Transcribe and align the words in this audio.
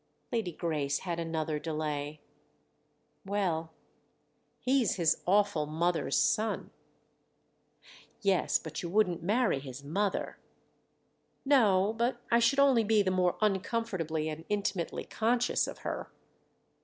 Lady 0.31 0.51
Grace 0.51 0.97
had 1.01 1.19
another 1.19 1.59
delay. 1.59 2.21
"Well, 3.23 3.69
he's 4.59 4.95
his 4.95 5.21
awful 5.27 5.67
mother's 5.67 6.17
son." 6.17 6.71
"Yes—but 8.21 8.81
you 8.81 8.89
wouldn't 8.89 9.21
marry 9.21 9.59
his 9.59 9.83
mother." 9.83 10.39
"No—but 11.45 12.19
I 12.31 12.39
should 12.39 12.57
only 12.57 12.83
be 12.83 13.03
the 13.03 13.11
more 13.11 13.37
uncomfortably 13.41 14.27
and 14.27 14.43
intimately 14.49 15.03
conscious 15.05 15.67
of 15.67 15.77
her." 15.85 16.11